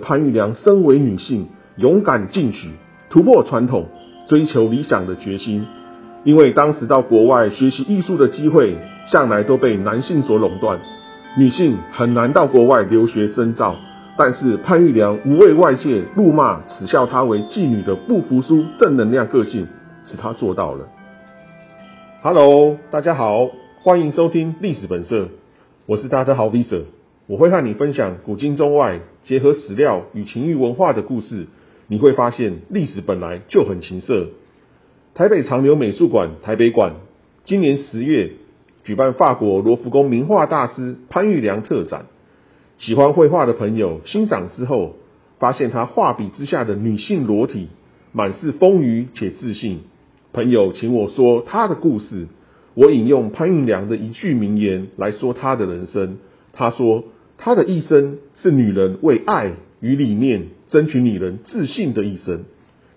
[0.00, 1.46] 潘玉良身为女性，
[1.76, 2.70] 勇敢进取、
[3.08, 3.86] 突破传统、
[4.28, 5.64] 追求理想的决心。
[6.24, 8.76] 因为当时到国外学习艺术的机会，
[9.12, 10.78] 向来都被男性所垄断，
[11.38, 13.74] 女性很难到国外留学深造。
[14.18, 19.66] 但是潘玉良无畏外界怒骂、耻笑她为妓女的不服输正能量个性，
[20.04, 20.88] 使她做到了。
[22.22, 23.46] Hello，大家好，
[23.82, 25.28] 欢迎收听历史本色，
[25.86, 26.82] 我是大家的好 Visa，
[27.30, 31.46] 我会和你分享古今中外结合史料与情欲文化的故事。
[31.86, 34.30] 你会发现历史本来就很情色。
[35.14, 36.94] 台北长流美术馆台北馆
[37.44, 38.32] 今年十月
[38.82, 42.06] 举办法国罗浮宫名画大师潘玉良特展。
[42.78, 44.96] 喜欢绘画的朋友欣赏之后，
[45.38, 47.68] 发现他画笔之下的女性裸体
[48.10, 49.82] 满是丰腴且自信。
[50.32, 52.26] 朋友请我说他的故事，
[52.74, 56.18] 我引用潘玉良的一句名言来说他的人生。
[56.52, 57.04] 他说
[57.40, 62.44] ：“他的一生是女人为爱与理念争取女人自信的一生。”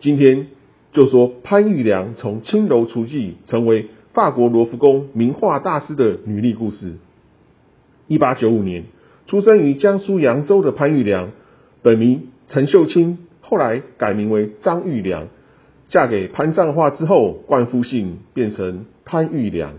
[0.00, 0.48] 今天
[0.92, 6.94] 就说潘玉良从青楼厨妓成为法国罗浮宫名画大师的女力故事。
[8.08, 8.84] 一八九五年。
[9.26, 11.30] 出生于江苏扬州的潘玉良，
[11.82, 15.28] 本名陈秀清，后来改名为张玉良。
[15.86, 19.74] 嫁给潘善化之后，冠夫姓变成潘玉良。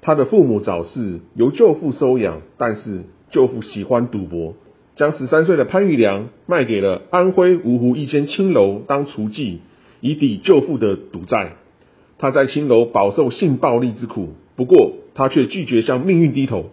[0.00, 4.54] 他的父母早逝，由舅父收养，但是舅父喜欢赌博，
[4.96, 9.58] 将十三岁的潘玉良卖给了安徽芜湖一间青楼当厨妓，
[10.00, 11.52] 以抵舅父的赌债。
[12.18, 16.70] 他在青楼饱受性暴力之苦，不过他却拒绝向命运低头。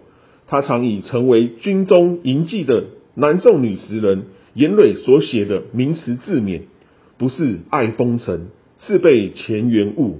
[0.47, 6.61] 他常以成为军中营妓的南宋女词人严蕊所写的名词自勉，
[7.17, 8.47] 不是爱风尘，
[8.77, 10.19] 是被钱缘误。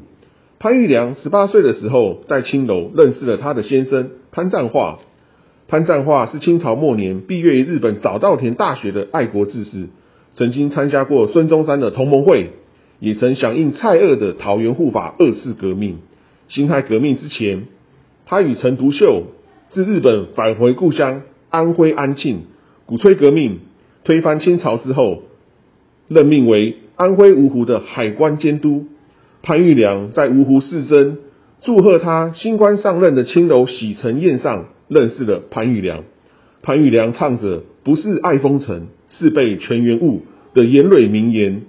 [0.60, 5.00] 潘玉良十八岁的时候，在青楼认识了他的先生潘占化。
[5.68, 9.88] 潘赞化是清朝末年毕业于日本早稻田大学的爱国志士，
[10.36, 12.52] 曾经参加过孙中山的同盟会，
[13.00, 15.98] 也曾响应蔡锷的桃园护法二次革命。
[16.48, 17.64] 辛亥革命之前，
[18.26, 19.24] 他与陈独秀。
[19.72, 22.44] 自日本返回故乡安徽安庆，
[22.86, 23.60] 鼓吹革命，
[24.04, 25.24] 推翻清朝之后，
[26.08, 28.86] 任命为安徽芜湖的海关监督。
[29.42, 31.18] 潘玉良在芜湖市政
[31.64, 36.04] 祝贺他新官上任的青楼洗尘宴上认识了潘玉良。
[36.62, 40.24] 潘玉良唱着“不是爱风尘，是被全员误”
[40.54, 41.64] 的言蕊名言，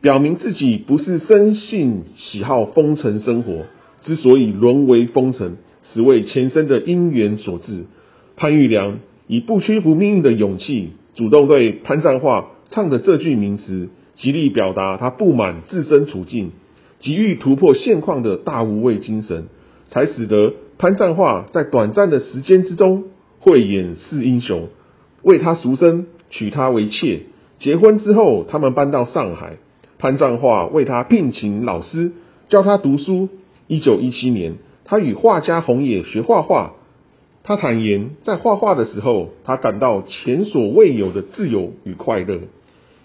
[0.00, 3.66] 表明自己不是生性喜好风尘生活，
[4.02, 5.56] 之所以沦为风尘。
[5.82, 7.86] 是为前生的因缘所致。
[8.36, 16.50] 潘玉良以不屈服命运的勇气，主动对潘善化唱的这句名词，极力表达他不满自身处境，
[16.98, 19.46] 急欲突破现况的大无畏精神，
[19.88, 23.04] 才使得潘善化在短暂的时间之中
[23.38, 24.68] 慧眼识英雄，
[25.22, 27.20] 为他赎身，娶她为妾。
[27.58, 29.58] 结婚之后，他们搬到上海，
[29.98, 32.12] 潘善化为他聘请老师
[32.48, 33.28] 教他读书。
[33.66, 34.54] 一九一七年。
[34.86, 36.72] 他与画家红野学画画，
[37.44, 42.40] 他坦言，在画画的时候，他感到前所未有的自由与快乐。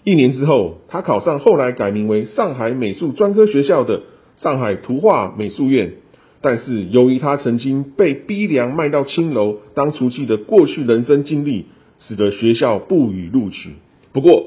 [0.02, 4.00] 一年之后，他考上后来改名为上海美术专科学校的
[4.36, 5.92] 上海图画美术院。
[6.40, 11.66] 但是，由于他曾经被逼良卖到青楼当厨妓的过去人生经历，
[11.98, 13.70] 使得学校不予录取。
[14.12, 14.46] 不过，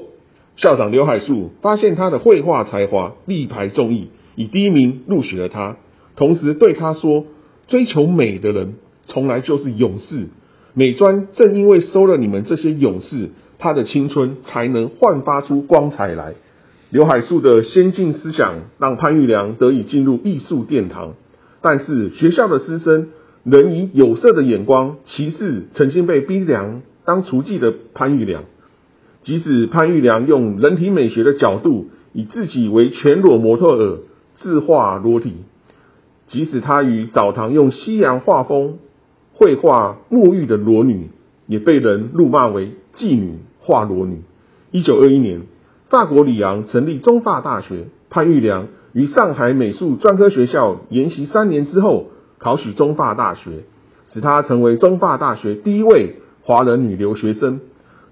[0.56, 5.76] 校长刘海树发现他的绘画才华，力排众议，以第一名录取了他。
[6.16, 7.26] 同时对他说
[7.66, 8.74] ：“追求美的人
[9.04, 10.28] 从来就是勇士，
[10.74, 16.34] 美专正因为收了你们这些勇士，他的青春才能焕发出光彩来。”
[16.90, 21.14] 刘海粟的先进思想让潘玉良得以进入艺术殿堂，
[21.62, 23.08] 但是学校的师生
[23.44, 28.44] 仍以有色的眼光歧视曾经被逼良当厨妓的潘玉良。
[29.22, 33.98] 即使潘玉良用人体美学的角度，以自己为全裸模特儿
[34.36, 35.34] 自画裸体。
[36.26, 38.78] 即使他与澡堂用西洋画风
[39.34, 41.10] 绘画沐浴的裸女，
[41.46, 44.22] 也被人怒骂为妓女画裸女。
[44.70, 45.42] 一九二一年，
[45.90, 52.06] 法国里昂成立中法大学，潘玉良于上海美术专科学校研习三年之后，
[52.38, 53.64] 考取中法大学，
[54.12, 57.60] 使她成为中法大学第一位华人女留学生。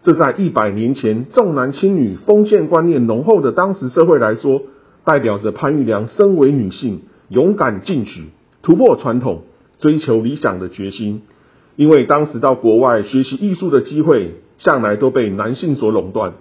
[0.03, 4.63] 这在一百年前重男轻女、封建观念浓厚的当时社会来说，
[5.05, 7.01] 代表着潘玉良身为女性。
[7.31, 8.31] 勇敢进取、
[8.63, 9.43] 突破传统、
[9.81, 11.21] 追求理想的决心。
[11.77, 16.33] 因为当时到国外学习艺术的机会，向来都被男性所垄断，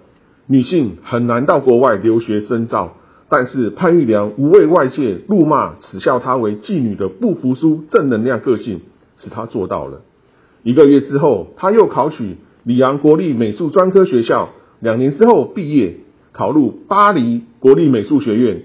[0.46, 2.94] 女性很难到国外留学深造。
[3.30, 8.80] 但是潘玉良无畏外界怒骂、耻笑她为妓女的不服输正能量个性，
[9.18, 10.00] 使她做到了。
[10.62, 15.98] 一个月之后，他又考取里昂国立美术专科学校两年之后毕业，
[16.32, 18.62] 考入巴黎国立美术学院，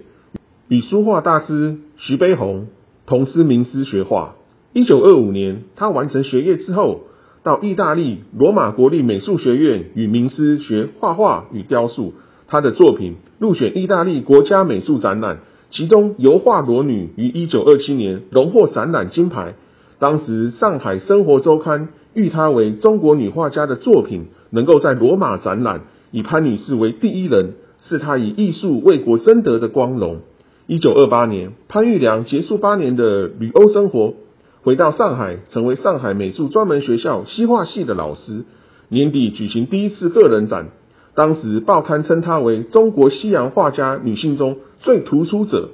[0.70, 2.68] 与书画大师徐悲鸿
[3.06, 4.36] 同师名师学画。
[4.74, 7.02] 一九二五年，他完成学业之后，
[7.44, 12.14] 到意大利罗马国立美术学院与名师学画画与雕塑。
[12.48, 19.56] 他的作品入选意大利国家美术展览，其中油画《裸女》于一九二七年荣获展览金牌。
[20.00, 25.82] 当时上海生活周刊誉她为中国女画家的作品能够在罗马展览，
[26.12, 30.22] 以潘女士为第一人，是她以艺术为国争得的光荣。
[30.68, 34.14] 一九二八年，潘玉良结束八年的旅欧生活，
[34.62, 38.46] 回到上海，成为上海美术专门学校西画系的老师。
[38.88, 40.70] 年底举行第一次个人展。
[41.16, 45.70] 当时报刊称她为中国西洋画家女性中最突出者。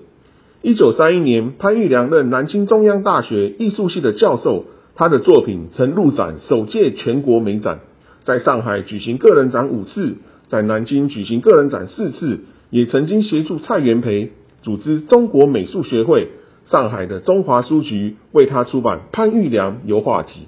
[0.62, 4.66] 一九三一年，潘玉良任南京中央大学艺术系的教授，
[4.96, 7.80] 他的作品曾入展首届全国美展，
[8.24, 10.18] 在上海举行个人展五次，
[10.50, 14.32] 在南京举行个人展四次，也曾经协助蔡元培
[14.62, 16.28] 组织中国美术学会。
[16.66, 20.42] 上海的中华书局为他出版《潘玉良油画集》。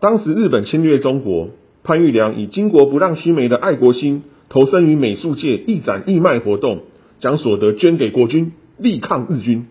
[0.00, 1.50] 当时日本侵略中国。
[1.84, 6.80] 潘玉良以巾帼不让须眉的爱国心，投身于美术界义展义卖活动，
[7.20, 9.66] 将所得捐给国军，力抗日军。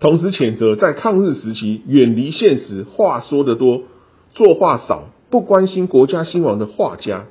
[0.00, 3.84] 同时谴责在抗日时期远离现实、话说得多、
[4.32, 7.26] 作画少、不关心国家兴亡的画家。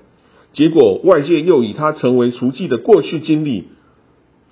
[0.54, 3.68] 结果外界又以他成为厨妓的过去经历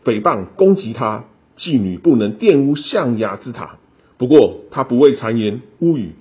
[0.03, 1.23] 诽谤攻击他，
[1.57, 3.77] 妓女不能玷污象牙之塔。
[4.17, 6.15] 不过他不畏谗言污语，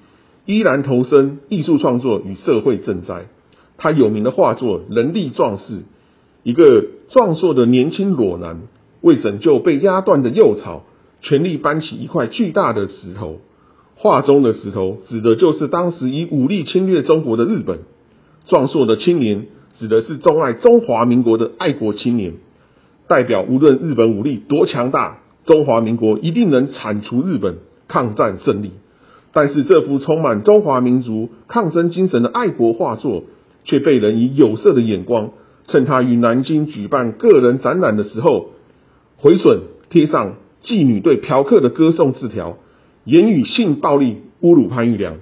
[0.47, 3.27] 依然投身艺术创作与社会赈灾。
[3.79, 5.73] 他有名的画作《人力壮士》，
[6.43, 8.63] 一个壮硕的年轻裸男
[9.01, 10.83] 为拯救被压断的幼草，
[11.23, 13.39] 全力搬起一块巨大的石头。
[13.95, 17.79] 画中的石头指的就是当时以武力侵略中国的日本。
[18.47, 19.47] 壮硕的青年
[19.79, 22.35] 指的是钟爱中华民国的爱国青年，
[23.07, 28.73] 代表无论日本武力多强大，中华民国一定能铲除日本，抗战胜利。
[29.33, 33.23] 但是这幅充满中华民族抗争精神的爱国画作。
[33.69, 35.33] 却被人以有色的眼光，
[35.67, 38.49] 趁他于南京举办个人展览的时候，
[39.19, 39.61] 毁损
[39.91, 42.57] 贴上妓女对嫖客的歌颂字条，
[43.05, 45.17] 言语性暴力侮辱潘玉良。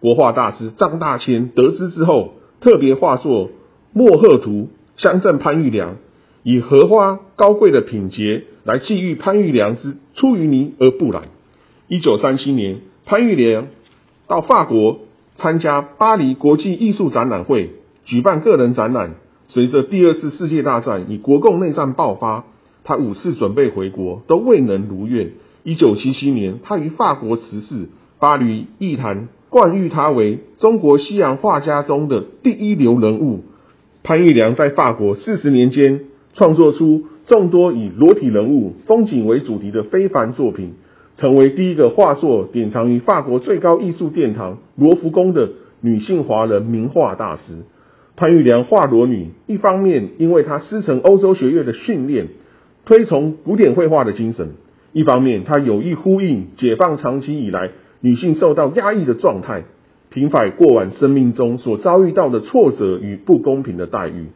[0.00, 3.48] 国画大师张大千得知之后，特别画作
[3.92, 4.70] 《墨鹤图》，
[5.02, 5.96] 乡镇潘玉良，
[6.42, 11.24] 以荷花高贵的品节来寄予潘玉良之出淤泥而不染。
[11.88, 13.66] 一九三七年，潘玉良
[14.28, 15.00] 到法国
[15.36, 17.70] 参加巴黎国际艺术展览会。
[18.04, 19.14] 举办个人展览。
[19.48, 22.44] 随着第二次世界大战以国共内战爆发，
[22.84, 25.32] 他五次准备回国都未能如愿。
[25.62, 27.88] 一九七七年，他于法国辞世。
[28.18, 33.40] 巴黎艺坛冠誉他为中国西洋画家中的第一流人物。
[34.04, 40.74] 潘玉良在法国四十年间，创作出众多以裸体人物、风景为主题的非凡作品，
[41.16, 45.50] 成为第一个画作典藏于法国最高艺术殿堂罗浮宫的
[45.80, 47.64] 女性华人名画大师。
[48.14, 52.28] 潘玉良画裸女，一方面因为他师承欧洲学院的训练，
[52.84, 54.48] 推崇古典绘画的精神；
[54.92, 57.70] 一方面他有意呼应解放长期以来
[58.00, 59.64] 女性受到压抑的状态，
[60.10, 64.26] 平反过往生命中所遭遇到的挫折与不公平的待遇。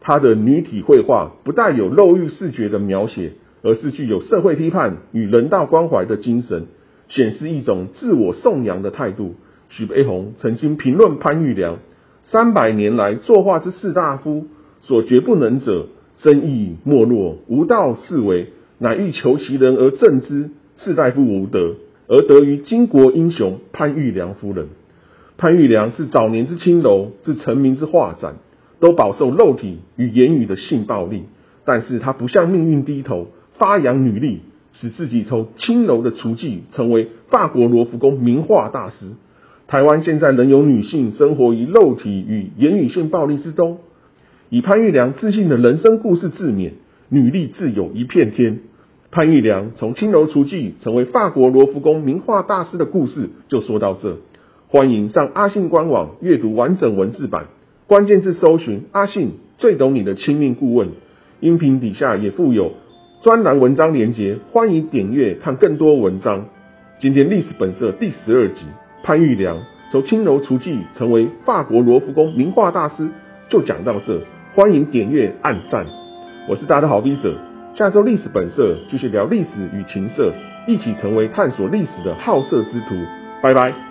[0.00, 3.32] 他的女体绘画不带有肉欲视觉的描写，
[3.62, 6.66] 而是具有社会批判与人道关怀的精神，
[7.08, 9.34] 显示一种自我颂扬的态度。
[9.70, 11.78] 许悲鸿曾经评论潘玉良。
[12.30, 14.46] 三百年来，作画之士大夫
[14.82, 15.86] 所绝不能者，
[16.18, 20.50] 生意没落，无道是为，乃欲求其人而正之。
[20.78, 21.76] 士大夫无德，
[22.08, 24.68] 而得于巾帼英雄潘玉良夫人。
[25.38, 28.34] 潘玉良是早年之青楼，是成名之画展，
[28.80, 31.22] 都饱受肉体与言语的性暴力。
[31.64, 34.40] 但是他不向命运低头，发扬女力，
[34.72, 39.12] 使自己从青楼的厨妓，成为法国罗浮宫名画大师。
[39.68, 43.78] 台湾现在仍有女性生活于肉体与言语性暴力之中。
[44.48, 46.70] 以潘玉良自信的人生故事自勉，
[47.08, 48.60] 女力自有一片天。
[49.10, 54.18] 潘玉良从青楼厨妓成为法国罗浮宫名画大师的故事就说到这。
[54.68, 57.46] 欢迎上阿信官网阅读完整文字版，
[57.88, 60.90] 关键字搜寻阿信最懂你的亲密顾问。
[61.40, 62.72] 音频底下也附有
[63.22, 66.46] 专栏文章连结，欢迎点阅看更多文章。
[67.00, 68.60] 今天历史本色第十二集。
[69.06, 73.08] 潘玉良从青楼厨妓成为法国罗浮宫名画大师，
[73.48, 74.20] 就讲到这。
[74.52, 75.86] 欢迎点阅按赞，
[76.48, 77.38] 我是大家的好笔者。
[77.72, 80.32] 下周历史本色继续聊历史与情色，
[80.66, 82.96] 一起成为探索历史的好色之徒。
[83.40, 83.85] 拜拜。